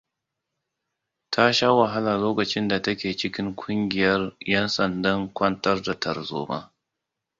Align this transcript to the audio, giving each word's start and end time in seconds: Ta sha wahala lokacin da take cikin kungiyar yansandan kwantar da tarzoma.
Ta 1.33 1.43
sha 1.53 1.69
wahala 1.79 2.13
lokacin 2.25 2.67
da 2.67 2.81
take 2.81 3.13
cikin 3.17 3.55
kungiyar 3.55 4.35
yansandan 4.39 5.33
kwantar 5.33 5.81
da 5.81 5.99
tarzoma. 5.99 6.73